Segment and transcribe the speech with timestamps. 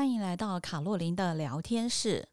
[0.00, 2.26] 欢迎来到卡洛琳的聊天室。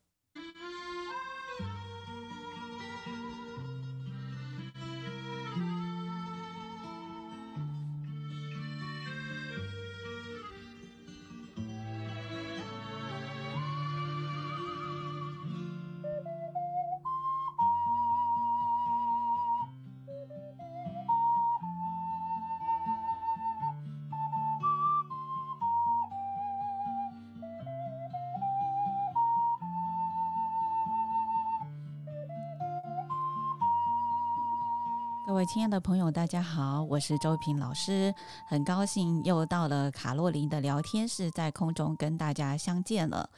[35.48, 38.14] 亲爱的朋友，大家好，我是周平老师，
[38.50, 43.30] 很高兴又到了卡洛琳的聊天室，在空中跟大家相见了。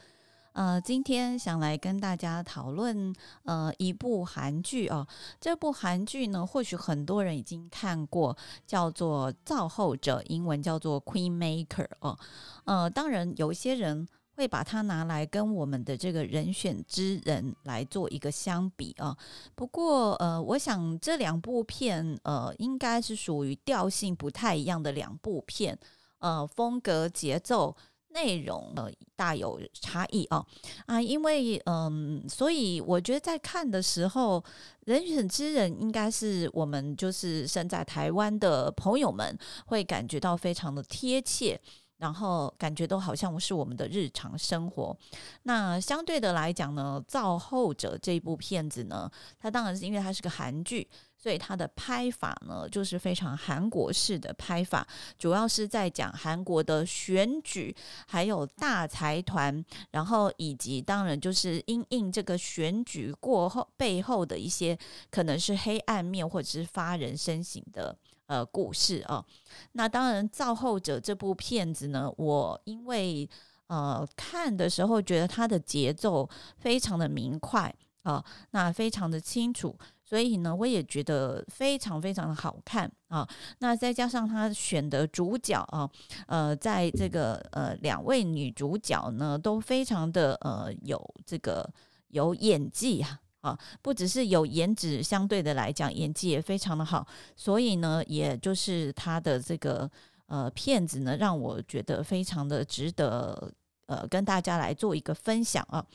[0.54, 5.06] 呃，今天想来跟大家讨论呃一部韩剧哦，
[5.40, 12.18] 这部韩剧呢，或许很多人已经看过，叫做《造后者》，英文叫做《Queen Maker》哦。
[12.64, 14.08] 呃，当然有一些人。
[14.40, 19.14] 会把它拿来跟我们的这个人选之人来做一个相比啊。
[19.54, 25.78] 不过呃，我想这两部片呃，应该是属于调性不太一样的两部片，
[26.20, 27.76] 呃，风格、节奏、
[28.14, 30.42] 内容呃大有差异啊
[30.86, 34.42] 啊，因为嗯、所以我觉得在看的时候，
[34.86, 41.60] 人选之人应该是我们就是身在台湾的朋友们会感觉到非常的贴切。
[42.00, 44.96] 然后感觉都好像是我们的日常生活。
[45.44, 50.88] 那相对的来讲呢，《造后者》这部片子呢，它当然是因为它是个韩剧，
[51.20, 54.86] 所以它的拍法呢就是非常韩国式的拍法，
[55.18, 57.74] 主要是在讲韩国的选举，
[58.06, 64.78] 还有大财团，然后以及当然就是因应这个选举过后背后的一些
[65.10, 67.96] 可能是黑暗面或者是发人深省的。
[68.30, 69.26] 呃，故事啊，
[69.72, 73.28] 那当然，《造后者》这部片子呢，我因为
[73.66, 79.76] 呃看的时候觉得它的节奏非常的明快啊，那非常的清楚，
[80.10, 83.24] 所以呢，我也觉得非常非常的好看啊。
[83.60, 85.88] 那再加上他选的主角啊，
[86.26, 91.64] 呃，在这个呃两位女主角呢，都非常的呃有这个
[92.08, 93.20] 有演技啊。
[93.42, 97.06] 啊，不只是有颜值，相对的来讲，演技也非常的好，
[97.36, 99.88] 所以呢，也就是他的这个
[100.26, 103.52] 呃片子呢，让我觉得非常的值得
[103.86, 105.86] 呃跟大家来做一个分享啊，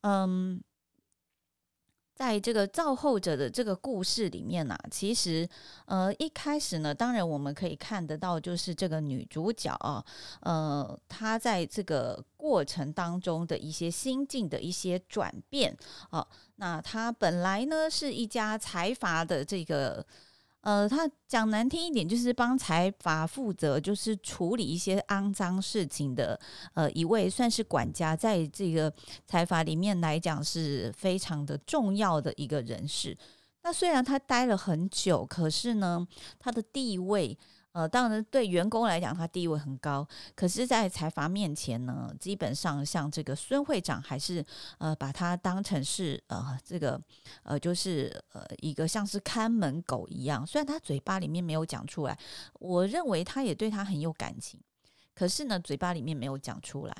[0.00, 0.58] 嗯。
[2.22, 5.48] 在这个造后者的这个故事里面呢、其实
[5.86, 10.04] 呃一开始呢，当然我们可以看得到，就是这个女主角啊，
[10.42, 15.76] 呃，她在这个过程当中的一些心境的一些转变
[16.10, 16.24] 啊，
[16.58, 20.06] 那她本来呢是一家财阀的这个。
[20.62, 26.40] 呃，他讲难听一点，就是帮财阀负责，就是处理一些肮脏事情的，
[26.74, 28.92] 呃，一位算是管家，在这个
[29.26, 33.16] 财阀里面来讲是非常的重要的一个人士。
[33.62, 36.06] 那虽然他待了很久，可是呢，
[36.38, 37.38] 他的地位。
[37.72, 40.06] 呃，当然，对员工来讲，他地位很高。
[40.34, 44.44] 可是，在财阀面前呢，基本上像这个孙会长，还是
[44.76, 47.00] 呃，把他当成是呃，这个
[47.42, 50.46] 呃，就是呃，一个像是看门狗一样。
[50.46, 52.18] 虽然他嘴巴里面没有讲出来，
[52.60, 54.60] 我认为他也对他很有感情。
[55.14, 56.94] 可是呢，嘴巴里面没有讲出来，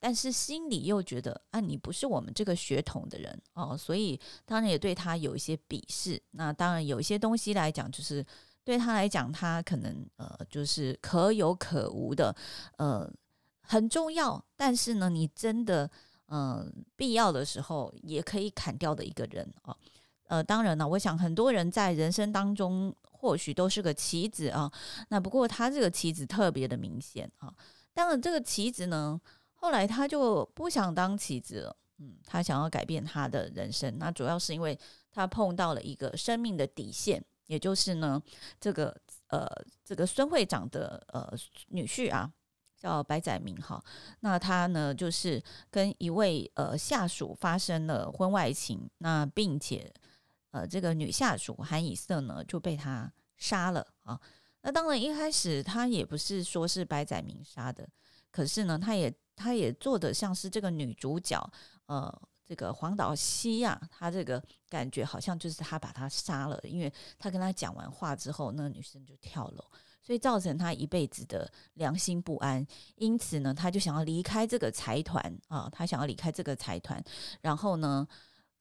[0.00, 6.18] 但是心里又觉得啊，你不是我们这个血统的人哦，所以当然也对他有一些鄙视。
[6.30, 8.24] 那当然有一些东西来讲，就是。
[8.64, 12.34] 对他来讲，他可能呃就是可有可无的，
[12.78, 13.08] 呃
[13.60, 15.90] 很重要，但是呢，你真的
[16.26, 16.66] 呃
[16.96, 19.76] 必要的时候也可以砍掉的一个人啊。
[20.28, 24.72] 呃，当然了，我想很多人在人生当中或许都是个棋子啊，
[25.08, 27.52] 那不过他这个棋子特别的明显啊。
[27.92, 29.20] 当然，这个棋子呢，
[29.52, 34.76] 后来他就不想当棋子了，嗯，他想要改变他的人生，那主要是因为
[35.12, 37.22] 他碰到了一个生命的底线。
[37.46, 38.22] 也就是呢，
[38.60, 38.96] 这个
[39.28, 39.46] 呃，
[39.84, 41.30] 这个孙会长的呃
[41.68, 42.32] 女婿啊，
[42.76, 43.82] 叫白载明哈。
[44.20, 49.92] 那他呢，就是跟一位呃下属发生了婚外情，那并且
[50.50, 54.20] 呃这个女下属韩以瑟呢就被他杀了啊。
[54.62, 57.88] 那当然一开始他也不是说是白载明杀的，
[58.30, 61.50] 可是呢，他也他也做得像是这个女主角
[61.86, 62.22] 呃。
[62.46, 69.64] 这个黄岛西亚，他这个感觉好像就是他把他杀了，因为他跟他讲完话之后，那个女生就跳楼，
[70.02, 72.66] 所以造成他一辈子的良心不安。
[72.96, 77.02] 因此呢，他就想要离开这个财团啊，他想要离开这个财团。
[77.40, 78.06] 然后呢，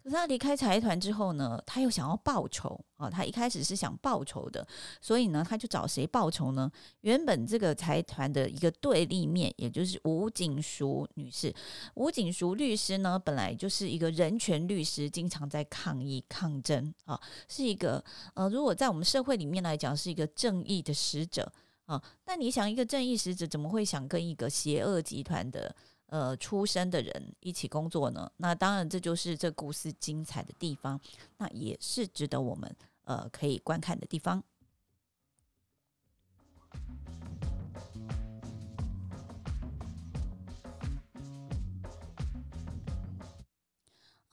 [0.03, 3.09] 可是他离开财团之后呢，他又想要报仇啊！
[3.09, 4.67] 他一开始是想报仇的，
[4.99, 6.69] 所以呢，他就找谁报仇呢？
[7.01, 11.55] 原本这个财团的一个对立面，也就是吴锦淑女士。
[11.95, 17.17] 吴锦淑律师呢，本来就是一个人权律师，经常在抗议抗争啊，
[17.47, 18.03] 是一个
[18.33, 21.49] 呃，如果在我们社会里面来讲，是一个正义的使者
[21.85, 22.03] 啊。
[22.25, 25.73] 那你想，一个正义使者怎么会想跟一个邪恶集团的？
[26.13, 30.99] 呃，出身的人一起工作呢，那当然这就是这故事精彩的地方，
[31.39, 32.75] 那也是值得我们
[33.05, 34.43] 呃可以观看的地方。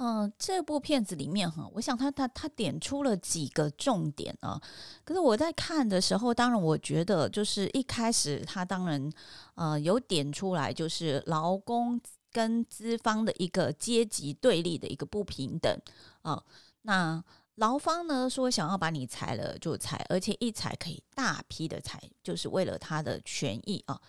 [0.00, 4.58] 呃，这部片子里面哈，我想他他他点出了几个重点啊。
[5.04, 9.12] 可是我在看的时候，当然我觉得就是一开始他当然
[9.56, 12.00] 呃有点出来，就是劳工
[12.32, 15.78] 跟资方的一个阶级对立的一个不平等
[16.22, 16.42] 啊。
[16.80, 17.22] 那
[17.56, 24.00] 劳方呢说想要把你裁了就裁，而且一裁可以大批的裁，就是为了他的权益啊。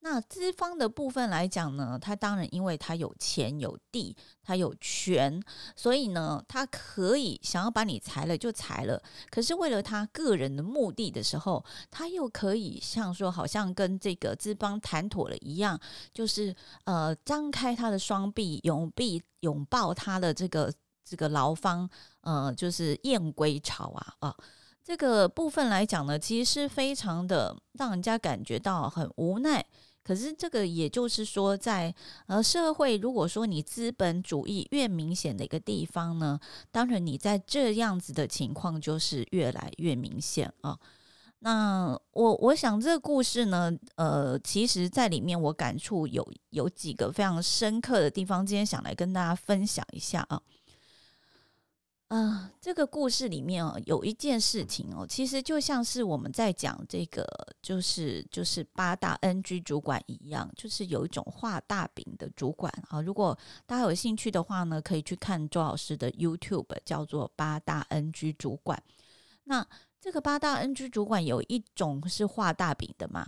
[0.00, 5.42] 那资方的部分来讲呢，他当然因为他有钱有地，他有权，
[5.74, 9.02] 所以呢，他可以想要把你裁了就裁了。
[9.28, 15.78] 可是为了他个人的目的的时候，他又可以像说，好像跟这个资方谈妥了一样，
[16.12, 16.54] 就是
[16.84, 20.72] 呃，张开他的双臂，永臂拥抱他的这个
[21.04, 21.90] 这个劳方，
[22.20, 24.36] 呃，就是燕归巢啊啊。
[24.84, 29.66] 这个部分来讲呢，其实是非常的让人家感觉到很无奈。
[30.08, 31.94] 可是这个也就是说在，
[32.28, 36.40] 呃社会，如果说你资本主义越明显的一个地方呢，
[36.72, 40.78] 当然你在这样子的情况就是越来越明显啊。
[41.40, 50.40] 那我我想这个故事呢，呃，其实在里面我感触有有几个非常深刻的地方，今天想来跟大家分享一下啊。
[52.08, 57.26] 嗯、这个故事里面哦，有一件事情哦，其实就像是我们在讲这个，
[57.60, 63.02] 就是就是八大 NG 主管一样，就是有一种画大饼的主管啊。
[63.02, 68.82] 如果大家有兴趣的话呢，可以去看周老师的 YouTube，叫做八大 NG 主管。
[69.44, 69.66] 那
[70.00, 73.26] 这个八大 NG 主管有一种是画大饼的嘛？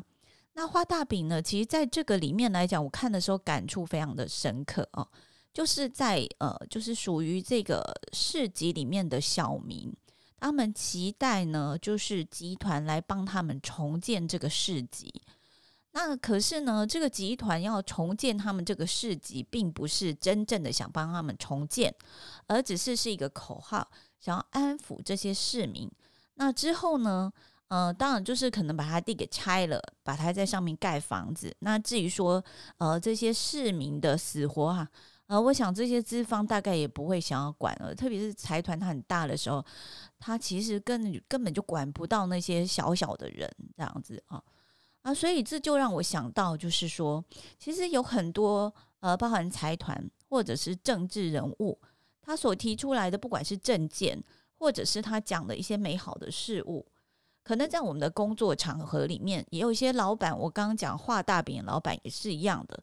[0.55, 5.07] 那画大饼呢，其实在这个里面来讲，我看的时候感触非常的深刻哦。
[5.53, 7.83] 就是在呃，就是属于这个
[8.13, 9.93] 市集里面的小民，
[10.39, 15.13] 他们期待呢，就是集团来帮他们重建这个市集。
[15.93, 21.93] 那可是呢，这个集团要重建他们这个市集，并不是真正的想帮他们重建，
[22.47, 25.91] 而只是是一个口号，想要安抚这些市民。
[26.35, 27.33] 那之后呢，
[27.67, 31.53] 呃，当然就是可能把他地给拆了，把他在上面盖房子。
[31.59, 32.43] 那至于说，
[32.79, 34.89] 呃，这些市民的死活啊。
[35.31, 39.65] 呃，我想这些资方大概也不会想要管了，特别是财团它很大的时候，
[40.19, 44.43] 他其实根根本就管不到那些小小的人这样子啊
[45.03, 47.25] 啊，所以这就让我想到，就是说，
[47.61, 51.79] 其实有很多呃，包含财团或者是政治人物，
[52.21, 54.21] 他所提出来的，不管是政见，
[54.59, 56.85] 或者是他讲的一些美好的事物，
[57.45, 62.83] 可能在我们的工作场合里面，也有一些老板，我刚刚讲画大饼，老板也是一样的。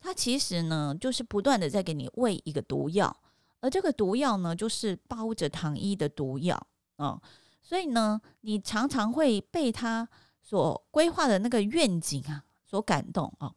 [0.00, 3.16] 他其实呢，就是不断的在给你喂一个毒药，
[3.60, 6.56] 而这个毒药呢，就是包着糖衣的毒药
[6.96, 7.20] 啊、嗯。
[7.62, 10.08] 所以呢，你常常会被他
[10.40, 13.52] 所规划的那个愿景啊所感动啊、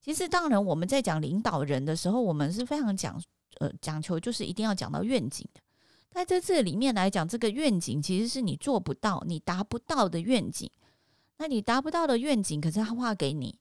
[0.00, 3.22] 其实，当然我们在讲领导人的时候，我们是非常讲
[3.58, 5.60] 呃讲求，就是一定要讲到愿景的。
[6.10, 10.68] 在这次里面来讲，这个愿景其实是你做不到、你达不到的愿景。
[11.38, 13.56] 那你达不到的愿景，可是他画给你，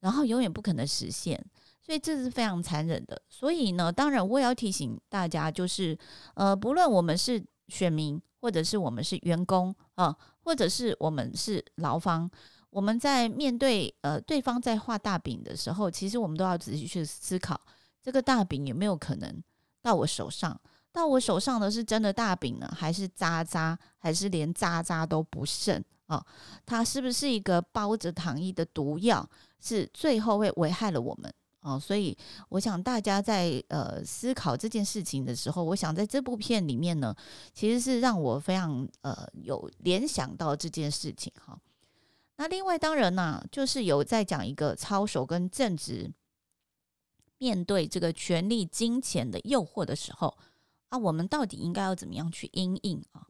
[0.00, 1.42] 然后永远不可能实现。
[1.88, 3.18] 所以这是非常残忍的。
[3.30, 5.98] 所以呢，当然我也要提醒大家，就是
[6.34, 10.14] 呃，不论我们是选民，或者是我们是员工啊，
[10.44, 12.30] 或者是我们是劳方，
[12.68, 17.58] 我们在面对呃对方在画大饼的时候，其实我们都要仔细去思考，
[18.02, 19.42] 这个大饼有没有可能
[19.80, 20.60] 到我手上？
[20.92, 26.22] 到我手上的是真的大饼呢，还是渣渣，还是连渣渣都不剩啊？
[26.66, 29.26] 它是不是一个包着糖衣的毒药，
[29.58, 31.32] 是最后会危害了我们？
[31.68, 32.16] 哦，所以
[32.48, 37.14] 我想大家在呃思考这件事情的时候，我想在这部片里面呢，
[37.52, 41.60] 其实是让我非常呃有联想到这件事情哈。
[42.36, 46.10] 那另外当然呢、就是有在讲一个操守跟正直，
[47.36, 50.38] 面对这个权力、金钱的诱惑的时候
[50.88, 53.26] 啊，我们到底应该要怎么样去因应啊？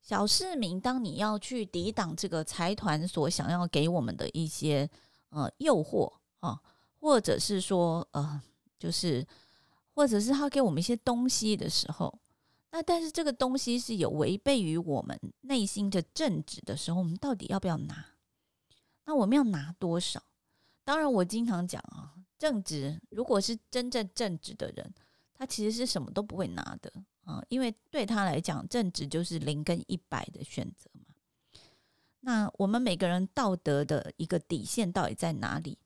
[0.00, 4.88] 小市民，当你要去抵挡这个财团所想要给我们的一些
[5.30, 6.60] 呃诱惑啊。
[7.00, 8.40] 或者是说，呃，
[8.78, 9.26] 就是，
[9.94, 12.18] 或者是他给我们一些东西的时候，
[12.70, 18.06] 那但是这个东西是有违背于我们内心的正直的时候，我们到底要不要拿？
[19.04, 20.22] 那我们要拿多少？
[20.84, 24.92] 当然，我经常讲啊，正直如果是真正正直的人，
[25.34, 26.92] 他其实是什么都不会拿的
[27.24, 31.06] 啊，因为对他来讲，正直就是零跟一百的选择嘛。
[32.20, 35.78] 那我们每个人道德的一个底线到底在哪里？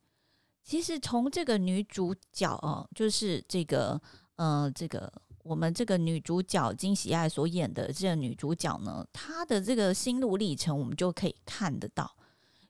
[0.64, 4.00] 其实从这个女主角哦，就是这个
[4.36, 12.14] 呃，这个我们这个女主角金喜爱所演的这个女主角呢，她的这个心路历程，我们就可以看得到。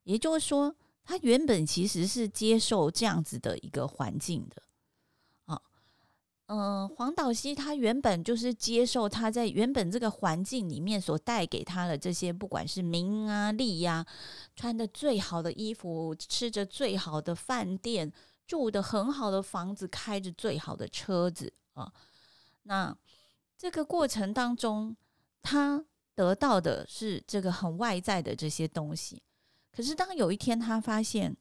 [0.05, 4.63] 也就是说，她原本其实是接受这样子的一个环境的。
[6.55, 14.05] 嗯、黄导希他原本就是接受他在原本这个环境里面所带给他的这些，不管是名啊利呀，
[14.55, 18.13] 穿的最好的衣服，吃着最好的饭店，
[18.47, 21.91] 住的很好的房子，开着最好的车子啊。
[22.65, 22.95] 那
[23.57, 24.95] 这个过程当中，
[25.41, 25.83] 他
[26.15, 29.23] 得到的是这个很外在的这些东西。
[29.75, 31.35] 可是当有一天他发现，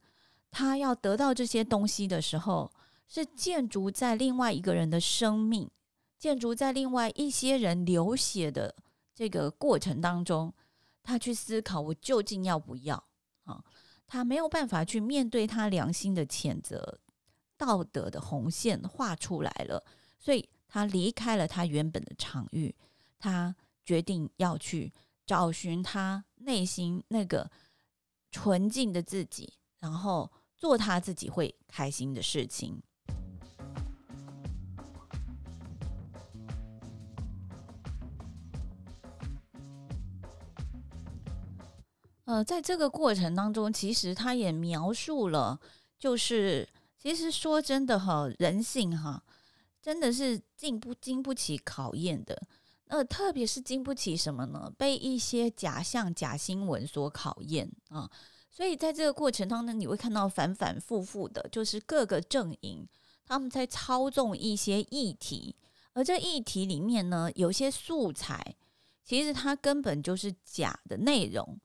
[0.50, 2.72] 他要得到这些东西的时候，
[3.14, 5.70] 是建筑在另外一个人的生命，
[6.18, 8.74] 建筑在另外一些人流血的
[9.14, 10.54] 这个过程当中，
[11.04, 12.96] 他去思考我究竟要不要
[13.44, 13.62] 啊？
[14.08, 17.02] 他没有办法去面对他良心的谴责，
[17.58, 19.84] 道德的红线画出来了，
[20.18, 22.74] 所以他离开了他原本的场域，
[23.20, 23.54] 他
[23.84, 24.94] 决定要去
[25.26, 27.52] 找寻他内心那个
[28.32, 32.82] 纯净的自己，然后做他自己会开心的事情。
[42.32, 45.60] 呃，在这个过程当中，其实他也描述了，
[46.00, 46.66] 就是
[46.98, 49.22] 其实说真的哈，人性哈，
[49.82, 52.42] 真的是经不经不起考验的。
[52.88, 54.72] 呃，特别是经不起什么呢？
[54.78, 58.10] 被一些假象、假新闻所考验啊。
[58.50, 62.88] 所以在这个过程当中，你会看到反反复复的，就是各个阵营
[63.26, 65.54] 他们在操纵一些议题，
[65.92, 68.56] 而这议题里面呢，有些素材
[69.04, 71.60] 其实它根本就是假的内容。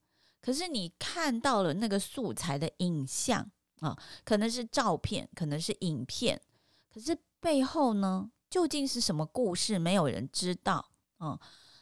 [0.47, 3.51] 可是你看到了那个素材的影像
[3.81, 6.41] 啊，可能是照片，可能是影片，
[6.89, 9.77] 可是背后呢，究竟是什么故事？
[9.77, 11.37] 没有人知道啊。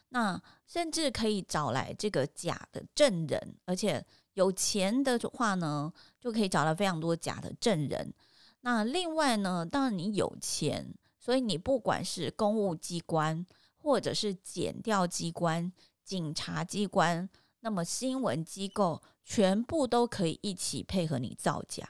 [0.08, 4.02] 那甚至可以找来这个假的证人，而且
[4.32, 8.14] 有钱的话呢，就可以找到非常多假的证人。
[8.62, 13.44] 那另外呢，当然你有钱，所以你不管是公务机关，
[13.76, 15.70] 或者是检调机关、
[16.02, 17.28] 警察机关。
[17.64, 21.88] 那么新闻机构全部都可以一起配合你造假，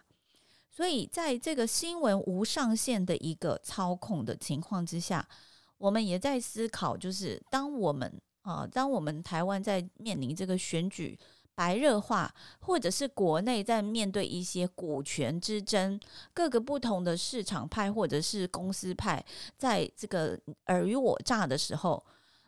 [0.71, 5.29] 所以在这个新闻无上限的一个操控的情况之下，
[5.77, 11.19] 我们也在思考，就是当我们啊，当我们台湾在面临这个选举
[11.57, 15.99] 白热化，或者是国内在面对一些股权之争，
[16.33, 19.25] 各个不同的市场派或者是公司派
[19.59, 22.05] 在这个尔虞我诈的时候，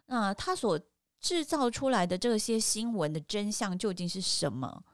[0.06, 0.78] 那他所
[1.20, 4.84] 制造出来的这些新闻的真相究竟是什么？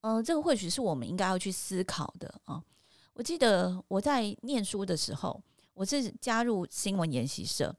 [0.00, 2.62] 呃，这个或许是我们应该要去思考的啊。
[3.12, 5.42] 我记得我在念书的时候，
[5.74, 7.74] 我是加入新闻研习社。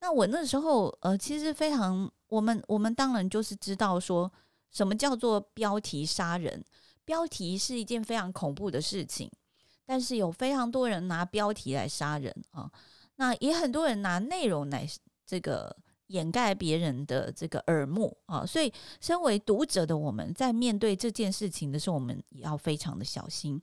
[0.00, 4.30] 那我那时候呃，其实非常，我们我们当然就是知道说
[4.70, 6.64] 什么叫做标题杀人，
[7.04, 9.30] 标题是一件非常恐怖的事情，
[9.84, 12.70] 但是有非常多人拿标题来杀人啊。
[13.16, 14.86] 那也很多人拿内容来
[15.24, 15.76] 这个。
[16.08, 23.60] 掩盖别人的这个耳目啊，所以身为读者的我们在面对这件事情的时候，我们也要非常的小心。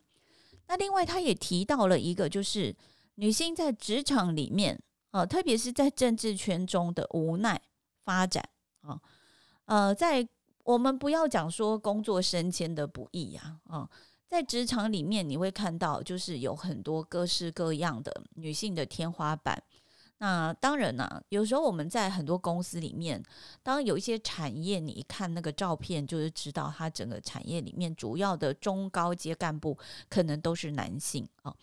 [0.68, 2.76] 那另外，他也提到了一个，就是
[3.16, 4.82] 女性在职场里面
[5.12, 7.62] 啊，特别是在政治圈中的无奈
[8.04, 8.44] 发展
[8.82, 9.00] 啊，
[9.66, 10.28] 呃，在
[10.64, 13.90] 我们不要讲说工作升迁的不易呀啊，
[14.28, 19.62] 在职场里面你会看到，就是有很多各式各样的女性的天花板。
[20.24, 23.22] 那当然呢、有时候我们在很多公司里面，
[23.62, 29.78] 当有一些产业，你一看那个照片，就是知道它整个产业里面主要的中高阶干部
[30.08, 31.54] 可能都是男性啊。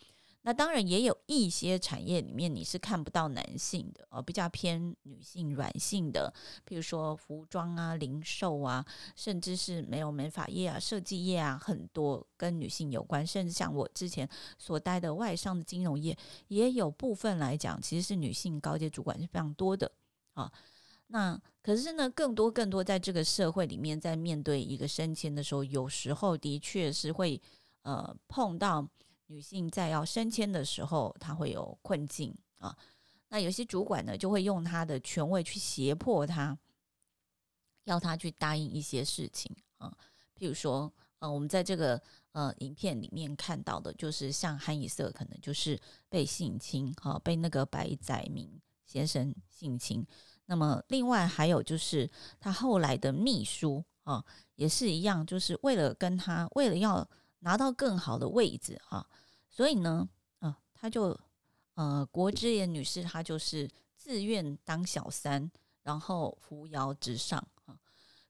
[0.42, 6.32] 那当然也有一些产业里面你是看不到男性的哦，比较偏女性软性的，
[6.64, 8.82] 比如说服装啊、零售啊，
[9.14, 13.26] 甚至是没有美发业啊、设计业啊，很多跟女性有关。
[13.26, 16.16] 甚至像我之前所待的外商的金融业，
[16.48, 19.92] 也有部分来讲，其实是女性高阶主管是非常多的
[20.32, 20.50] 啊。
[21.08, 27.38] 那可是呢，更多更多在这个社会里面，在面对一个升迁的时候，有时候的确是会
[27.82, 28.88] 呃碰到。
[29.30, 32.76] 女性在要升迁的时候，她会有困境啊。
[33.28, 36.58] 那有些主管呢，就会用他的权位去胁迫他，
[37.84, 39.96] 要他去答应一些事情啊。
[40.36, 50.04] 譬如说，呃，我们在这个呃影片里面看到的，就是像韩以瑟可能就是被性侵，哈、啊，被那个白载明先生性侵。
[50.46, 52.10] 那么，另外还有就是
[52.40, 54.24] 他后来的秘书啊，
[54.56, 57.08] 也是一样，就是为了跟他，为了要
[57.40, 59.06] 拿到更好的位置啊，
[59.50, 61.18] 所以呢，啊，他就。
[61.74, 63.66] 呃，国之言女士她就是
[63.96, 65.50] 自愿当小三，
[65.82, 67.74] 然后扶摇直上啊。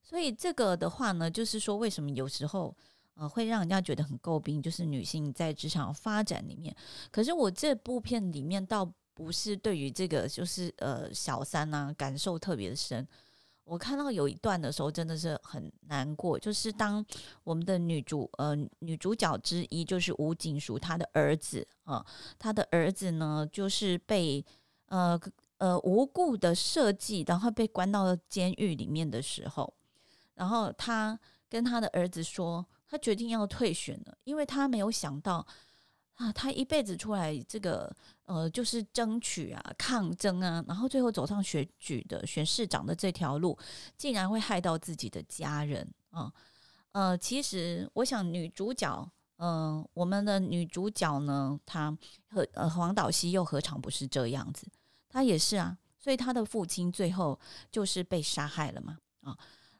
[0.01, 2.73] 所以这个的话呢，就是说为什么有时候
[3.15, 6.73] 呃会让人家觉得很诟病，就是女性在职场发展里面。
[7.11, 13.05] 可是我这部片里面倒不是对于这个就是呃小三呐、啊、感受特别的深。
[13.71, 16.37] 我看到有一段的时候，真的是很难过。
[16.37, 17.03] 就是当
[17.45, 22.05] 我们的女主呃女主角之一，就是吴景淑她的儿子啊，
[22.37, 24.45] 她的儿子呢，就是被
[24.87, 25.17] 呃
[25.57, 29.73] 呃无故的设计，然后被关到了监狱里面的时候，
[30.33, 31.17] 然后他
[31.49, 35.47] 跟他的儿子说，他决定要退选了，因为他没有想到。
[36.15, 37.91] 啊，他一辈子出来这个
[38.25, 43.57] 呃，就是争取啊、抗争啊，然后最后走上选举的选市长的这条路，
[43.97, 46.31] 竟然会害到自己的家人啊！
[46.91, 51.97] 呃，其实我想女主角，嗯、我们的女主角呢，她
[52.29, 54.67] 和呃黄岛希又何尝不是这样子？
[55.09, 57.39] 她也是啊，所以她的父亲最后
[57.71, 59.35] 就是被杀害了嘛啊！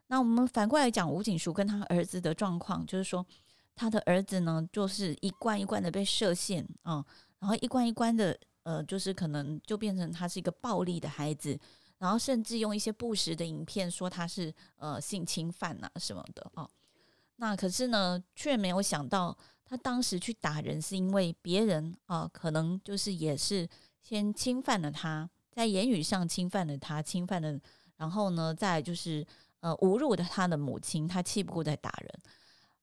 [0.08, 3.24] 那我们反过来讲，吴景淑跟他儿子的状况，就是说。
[3.76, 7.04] 他的儿子呢，就是一关一关的被设限啊，
[7.40, 11.58] 然后一关一关的，呃，就是可能就变成他是一个暴力的孩子，
[11.98, 16.70] 然后甚至用一些不实的影片说他是呃性侵犯呐什么的啊。
[17.38, 19.36] 那可是呢，却没有想到
[19.66, 23.68] 他当时去打人是因为别人啊，可能就是也是
[24.04, 27.60] 先侵犯了他，在言语上侵犯了他，侵犯了，
[27.98, 29.26] 然后呢，再就是
[29.62, 32.20] 呃侮辱了他的母亲，他气不过再打人。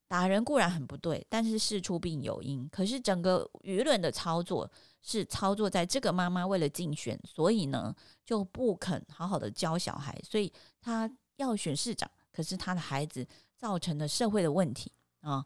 [0.09, 2.67] 打人固然很不对，但是事出必有因。
[2.71, 4.69] 可是整个舆论的操作
[5.03, 14.90] 是操作在这个妈妈为了竞选，所以呢就不肯好好的教小孩，所以他要选市长，可是他的孩子造成了社会的问题
[15.21, 15.44] 啊。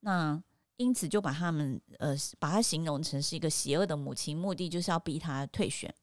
[0.00, 0.42] 那
[0.76, 5.94] 因此就把他们呃把他形容成是一个邪恶的母亲，目的就是要逼他退选。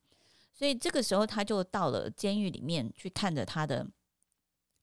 [0.54, 3.86] 所以这个时候他就到了监狱里面去看着他的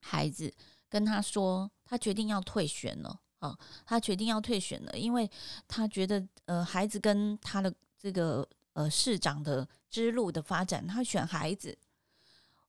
[0.01, 0.53] 孩子，
[0.95, 1.69] 跟他说。
[1.87, 3.57] 他决定要退选了啊！
[3.85, 5.31] 他决定要退选了，因为
[5.69, 11.77] 他觉得呃，孩子跟他的这个呃市长的之路的发展，他选孩子。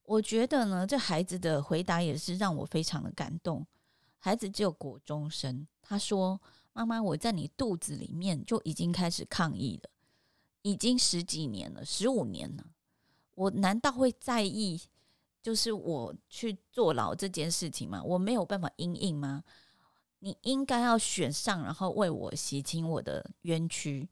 [0.03, 3.65] 我觉得呢，这孩子的回答也是让我非常的感动。
[4.19, 6.39] 孩子只有国中生，他说
[6.73, 9.89] ：“妈妈，我在你肚子里面就已经开始抗议了，
[10.61, 12.65] 已经十几年了，十五年了。
[13.33, 14.81] 我难道会在意？”
[15.45, 19.43] 就是我去坐牢这件事情嘛，我没有办法因应吗？
[20.17, 24.09] 你应该要选上，然后为我洗清我的冤屈。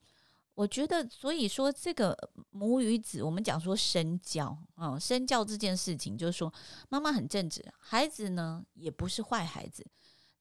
[0.53, 2.15] 我觉得，所以说这个
[2.51, 6.53] 母与子，我们讲说身教啊，身教这件事情，就是说
[6.87, 9.83] 妈妈很正直，孩子呢也不是坏孩子。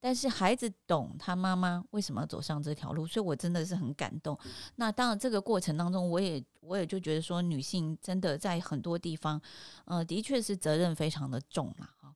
[0.05, 4.37] 但是孩子懂他妈妈为什么要走上这条路，所以我真的是很感动。
[4.75, 9.41] 那当然，这个过程当中，我也我也就觉得说，女性真的在很多地方，
[9.85, 12.13] 呃，的确是责任非常的重了哈。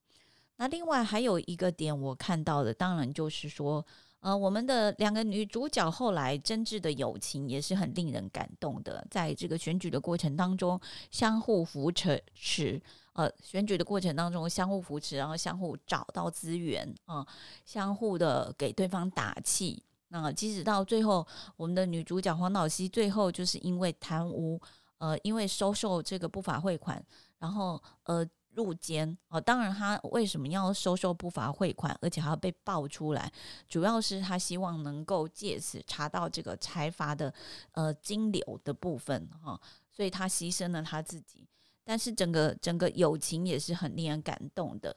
[0.56, 3.86] 那另外还有一个点，我看到的，当然就是说，
[4.26, 10.80] 呃，我们的两个女主角后来真挚的友情也是很令人感动的，在这个选举的过程当中，
[11.12, 12.82] 相互扶持。
[13.12, 17.26] 呃，选举的过程当中相互扶持，然后相互找到资源啊、呃，
[17.64, 19.80] 相互的给对方打气。
[20.08, 21.24] 那即使到最后，
[21.56, 24.60] 我们的女主角黄岛希最后就是因为贪污，
[24.98, 27.00] 呃，因为收受这个不法汇款，
[27.38, 29.16] 然后呃入监。
[29.28, 33.30] 哦、当然他为什么要收受不法汇款，而且还要被爆出来，
[33.68, 37.32] 主要是他希望能够借此查到这个财阀的
[37.72, 39.60] 呃金流的部分哈、
[39.92, 41.46] 所以他牺牲了他自己。
[41.84, 44.96] 但是整个整个友情也是很令人感动的。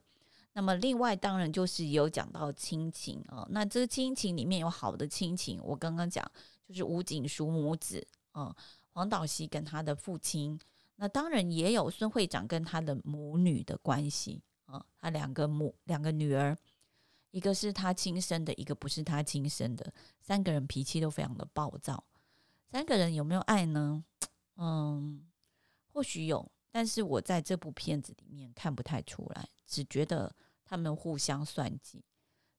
[0.54, 6.26] 那么另外当然就是有讲到亲情啊，那这亲情里面有好的亲情，我刚刚讲
[6.68, 8.54] 就是吴景淑母子啊，
[8.92, 10.60] 黄岛熙跟他的父亲，
[11.02, 16.58] 那当然也有孙会长跟他的母女的关系啊，他两个母两个女儿，
[17.32, 22.04] 一个是他亲生的，一个不是他亲生的，三个人脾气都非常的暴躁，
[22.70, 24.04] 三个人有没有爱呢？
[24.58, 25.26] 嗯，
[25.94, 26.52] 或许有。
[26.72, 32.04] 但是我在这部片子里面看不太出来，只觉得他们互相算计，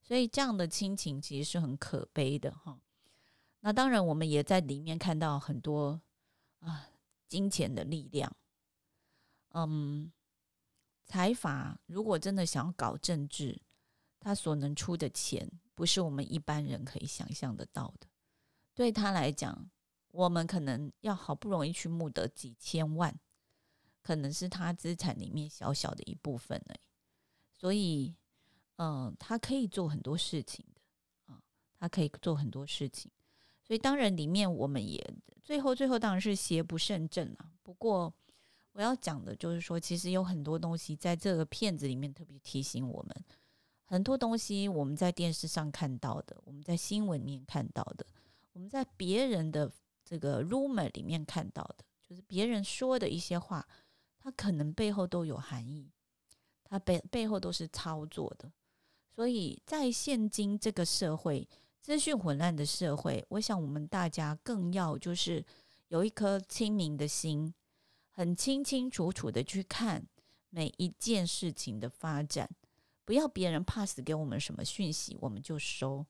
[0.03, 2.81] 所以这样的亲情其实是很可悲的哈。
[3.61, 6.01] 那当然，我们也在里面看到很多
[6.59, 6.90] 啊，
[7.31, 8.37] 金钱的力量。
[9.51, 10.13] 嗯，
[11.07, 13.63] 财阀如果真的想要搞政治，
[14.19, 18.09] 他所能出的钱，不是我们一般人可以想象得到的。
[18.75, 19.71] 对他来讲，
[20.09, 23.17] 我们可能要好不容易去募得几千万，
[24.03, 26.81] 可能是他资产里面小小的一部分而已。
[27.53, 28.17] 所以，
[28.77, 30.81] 嗯，他可以做很多事情的
[31.33, 31.41] 啊，
[31.79, 33.11] 他可以做很多事情。
[33.71, 35.01] 所以，当然里面我们也
[35.45, 37.53] 最后最后当然是邪不胜正啊。
[37.63, 38.13] 不过，
[38.73, 43.25] 我要讲的就是说，其实有很多东西在这个片子里面特别提醒我们，
[43.85, 48.05] 很多东西我们在电视上看到的，我们在新闻里面看到的，
[48.55, 49.71] 我们在别人的
[50.05, 53.65] 这个 rumor 里面看到的，就是别人说的一些话，
[54.19, 55.89] 它可能背后都有含义，
[56.65, 58.51] 它背背后都是操作的。
[59.15, 61.49] 所以在现今这个社会，
[61.81, 65.45] 资讯混乱的社会，我想我们大家更要就是
[65.89, 67.53] 有一颗清明的心，
[68.11, 70.07] 很清清楚楚的去看
[70.51, 72.49] 每一件事情的发展，
[73.05, 76.05] 不要别人 pass 给我们什么讯息，我们就收。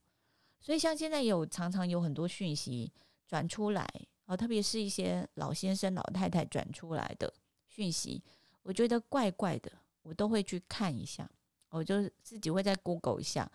[0.60, 2.92] 所以像现在有常常有很多讯息
[3.26, 3.88] 转出来
[4.26, 7.32] 啊，特别是一些老先生老太太转出来的
[7.68, 8.22] 讯息，
[8.62, 9.70] 我觉得怪怪的，
[10.02, 11.30] 我都会去看一下，
[11.70, 13.50] 我就自己会在 Google 一下。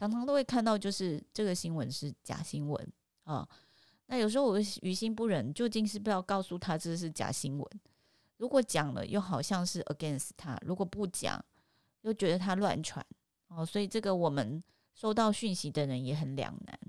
[0.00, 2.92] 常常都会看到，就是这个新闻是假新闻
[3.24, 3.46] 啊。
[4.06, 7.70] 那有时候我于心不忍，究竟是不要告诉他这是假新闻。
[8.38, 11.44] 如果讲了，又好像是 against 他；如果不讲，
[12.00, 13.04] 又觉得他乱传
[13.48, 13.64] 哦。
[13.64, 16.80] 所以这个我们收到讯息的人也很两难。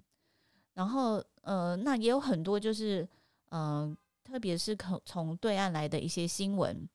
[0.74, 3.06] 然后呃，那也有很多就是
[3.50, 6.88] 嗯、特别是从从对岸来的一些新闻，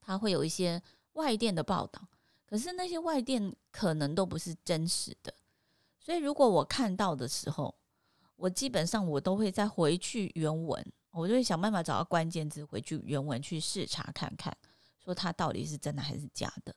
[0.00, 2.08] 他会有一些外电的报道。
[2.46, 5.34] 可是那些外电可能都不是真实的，
[5.98, 7.74] 所以如果我看到的时候，
[8.36, 14.56] 我基本上我都会再回去原文，我就会想办法找到关键字，回去原文去视察看看，
[15.02, 16.74] 说它到底是真的还是假的。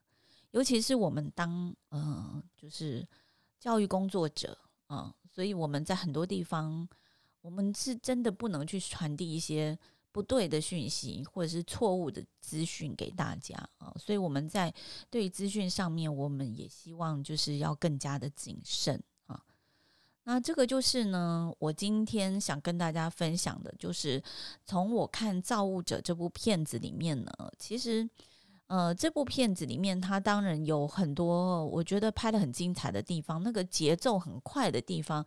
[0.52, 3.08] 尤其是我们当呃，就是
[3.60, 6.88] 教育工作者啊、所以我们在很多地方，
[7.42, 9.78] 我们是真的不能去传递一些。
[10.18, 14.74] 不对的讯息或者是错误的资讯给大家啊，所以我们在
[15.12, 19.40] 对于资讯上面，我们也希望就是要更加的谨慎啊。
[20.24, 24.20] 那这个就是呢，我今天想跟大家分享的，就是
[24.66, 28.10] 从我看《造物者》这部片子里面呢，其实。
[28.68, 35.26] 呃，这部片子里面，它当然有很多我觉得拍得很精彩的地方，那个节奏很快的地方，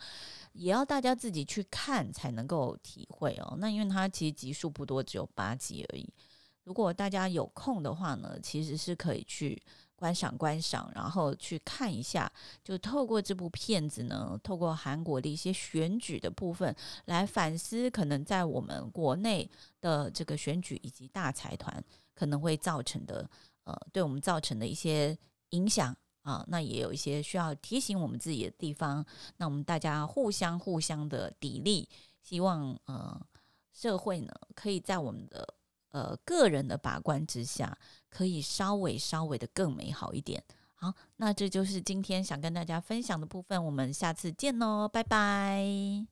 [0.53, 3.57] 也要大家自己去看才能够体会哦。
[3.59, 6.07] 那因为它其实集数不多，只有八集而已。
[6.65, 9.61] 如果大家有空的话呢，其实是可以去
[9.97, 12.31] 观赏观赏，然后去看一下，
[12.63, 16.77] 就透过这部片子呢，透过韩国的一些选举的部分
[17.07, 19.51] 来反思，可能在我们国内
[19.81, 21.83] 的这个选举以及大财团。
[22.21, 23.27] 可能会造成的，
[23.65, 25.17] 呃，对我们造成的一些
[25.51, 29.03] 影响啊，那也有一些需要提醒我们自己的地方。
[29.39, 31.89] 那我们大家互相互相的砥砺，
[32.21, 33.19] 希望呃
[33.73, 35.55] 社会呢，可以在我们的
[35.93, 37.75] 呃个人的把关之下，
[38.11, 40.45] 可以稍微稍微的更美好一点。
[40.75, 46.07] 好，那这就是今天想跟大家分享的部分，我们下次见喽，拜拜。